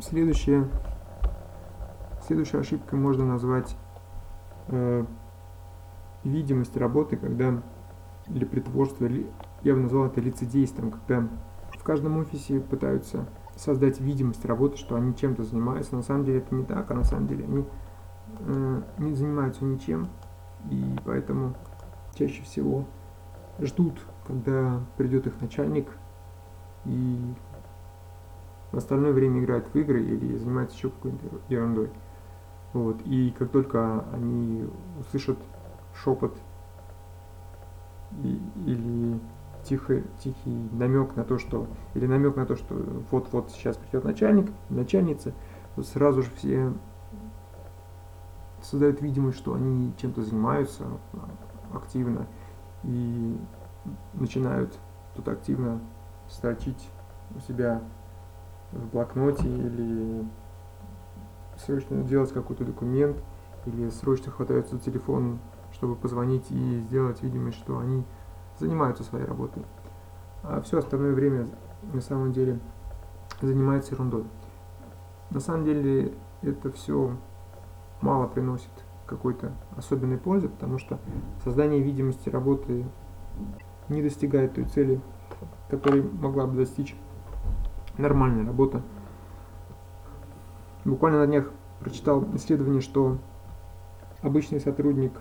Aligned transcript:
Следующая, 0.00 0.68
следующей 2.26 2.58
ошибкой 2.58 3.00
можно 3.00 3.26
назвать 3.26 3.76
э, 4.68 5.04
видимость 6.22 6.76
работы, 6.76 7.16
когда 7.16 7.62
или 8.28 8.44
притворство, 8.44 9.06
или, 9.06 9.26
я 9.62 9.74
бы 9.74 9.80
назвал 9.80 10.06
это 10.06 10.20
лицедейством, 10.20 10.92
когда 10.92 11.28
в 11.76 11.82
каждом 11.82 12.18
офисе 12.18 12.60
пытаются 12.60 13.26
создать 13.56 14.00
видимость 14.00 14.44
работы, 14.44 14.76
что 14.76 14.94
они 14.94 15.16
чем-то 15.16 15.42
занимаются. 15.42 15.96
На 15.96 16.02
самом 16.02 16.24
деле 16.24 16.38
это 16.38 16.54
не 16.54 16.64
так, 16.64 16.88
а 16.90 16.94
на 16.94 17.04
самом 17.04 17.26
деле 17.26 17.44
они 17.44 17.64
э, 18.40 18.82
не 18.98 19.14
занимаются 19.14 19.64
ничем, 19.64 20.08
и 20.70 20.96
поэтому 21.04 21.54
чаще 22.14 22.42
всего 22.42 22.84
ждут, 23.58 24.00
когда 24.26 24.80
придет 24.96 25.26
их 25.26 25.40
начальник 25.40 25.88
и 26.84 27.34
в 28.72 28.76
остальное 28.76 29.12
время 29.12 29.40
играют 29.40 29.66
в 29.72 29.76
игры 29.76 30.02
или 30.02 30.36
занимаются 30.36 30.76
еще 30.76 30.90
какой-то 30.90 31.18
ерундой. 31.48 31.90
Вот. 32.72 33.00
И 33.06 33.34
как 33.38 33.50
только 33.50 34.04
они 34.12 34.68
услышат 35.00 35.38
шепот 35.94 36.36
и, 38.22 38.40
или 38.66 39.20
тихий, 39.64 40.04
тихий 40.22 40.68
намек 40.72 41.16
на 41.16 41.24
то, 41.24 41.38
что, 41.38 41.66
или 41.94 42.06
намек 42.06 42.36
на 42.36 42.46
то, 42.46 42.56
что 42.56 42.74
вот-вот 43.10 43.50
сейчас 43.50 43.76
придет 43.76 44.04
начальник, 44.04 44.50
начальница, 44.68 45.32
то 45.76 45.82
сразу 45.82 46.22
же 46.22 46.30
все 46.36 46.72
создают 48.62 49.00
видимость, 49.00 49.38
что 49.38 49.54
они 49.54 49.92
чем-то 49.98 50.22
занимаются 50.22 50.84
активно 51.72 52.26
и 52.82 53.38
начинают 54.14 54.76
тут 55.14 55.28
активно 55.28 55.80
строчить 56.28 56.90
у 57.34 57.40
себя 57.40 57.82
в 58.72 58.90
блокноте 58.90 59.48
или 59.48 60.24
срочно 61.56 62.02
делать 62.02 62.32
какой-то 62.32 62.64
документ 62.64 63.16
или 63.66 63.88
срочно 63.90 64.30
хватаются 64.30 64.76
за 64.76 64.82
телефон, 64.82 65.38
чтобы 65.72 65.96
позвонить 65.96 66.50
и 66.50 66.80
сделать 66.80 67.22
видимость, 67.22 67.58
что 67.58 67.78
они 67.78 68.04
занимаются 68.58 69.04
своей 69.04 69.24
работой. 69.24 69.64
А 70.42 70.60
все 70.62 70.78
остальное 70.78 71.12
время 71.12 71.48
на 71.92 72.00
самом 72.00 72.32
деле 72.32 72.58
занимается 73.40 73.94
ерундой. 73.94 74.24
На 75.30 75.40
самом 75.40 75.64
деле 75.64 76.14
это 76.42 76.70
все 76.72 77.16
мало 78.00 78.26
приносит 78.26 78.70
какой-то 79.06 79.52
особенной 79.76 80.18
пользы, 80.18 80.48
потому 80.48 80.78
что 80.78 80.98
создание 81.42 81.80
видимости 81.80 82.28
работы 82.28 82.86
не 83.88 84.02
достигает 84.02 84.54
той 84.54 84.64
цели, 84.64 85.00
которой 85.70 86.02
могла 86.02 86.46
бы 86.46 86.56
достичь 86.56 86.94
нормальная 87.98 88.46
работа. 88.46 88.82
Буквально 90.84 91.18
на 91.18 91.26
днях 91.26 91.50
прочитал 91.80 92.24
исследование, 92.34 92.80
что 92.80 93.18
обычный 94.22 94.60
сотрудник 94.60 95.20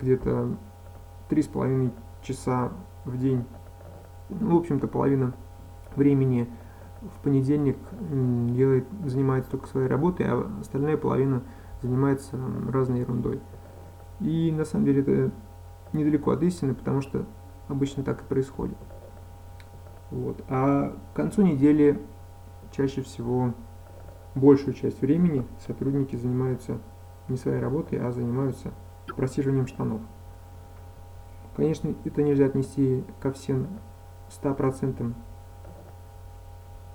где-то 0.00 0.56
три 1.28 1.42
с 1.42 1.46
половиной 1.46 1.92
часа 2.22 2.72
в 3.04 3.18
день, 3.18 3.44
ну, 4.28 4.56
в 4.56 4.60
общем-то, 4.60 4.86
половина 4.86 5.34
времени 5.96 6.48
в 7.00 7.22
понедельник 7.22 7.78
делает, 8.00 8.86
занимается 9.04 9.50
только 9.50 9.66
своей 9.66 9.88
работой, 9.88 10.26
а 10.28 10.50
остальная 10.60 10.96
половина 10.96 11.42
занимается 11.82 12.38
разной 12.70 13.00
ерундой. 13.00 13.40
И 14.20 14.50
на 14.52 14.64
самом 14.64 14.84
деле 14.86 15.02
это 15.02 15.30
недалеко 15.92 16.32
от 16.32 16.42
истины, 16.42 16.74
потому 16.74 17.00
что 17.00 17.26
обычно 17.68 18.02
так 18.02 18.22
и 18.22 18.24
происходит. 18.24 18.76
Вот. 20.10 20.42
А 20.48 20.96
к 21.12 21.16
концу 21.16 21.42
недели 21.42 22.00
чаще 22.70 23.02
всего 23.02 23.54
большую 24.34 24.74
часть 24.74 25.00
времени 25.00 25.46
сотрудники 25.66 26.16
занимаются 26.16 26.78
не 27.28 27.36
своей 27.36 27.60
работой, 27.60 27.98
а 27.98 28.12
занимаются 28.12 28.72
просиживанием 29.16 29.66
штанов. 29.66 30.00
Конечно, 31.56 31.94
это 32.04 32.22
нельзя 32.22 32.46
отнести 32.46 33.02
ко 33.20 33.32
всем 33.32 33.66
100% 34.28 35.14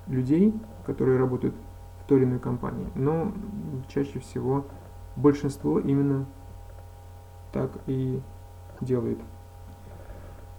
людей, 0.08 0.54
которые 0.86 1.18
работают 1.18 1.56
в 2.00 2.04
той 2.06 2.20
или 2.20 2.26
иной 2.26 2.40
компании, 2.40 2.88
но 2.96 3.34
чаще 3.88 4.20
всего 4.20 4.66
большинство 5.16 5.80
именно 5.80 6.26
так 7.52 7.72
и 7.88 8.22
делает. 8.82 9.20